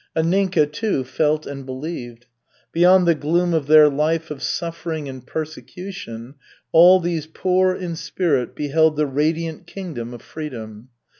[0.15, 2.25] Anninka, too, felt and believed.
[2.71, 6.33] Beyond the gloom of their life of suffering and persecution,
[6.71, 10.89] all these poor in spirit beheld the radiant kingdom of freedom.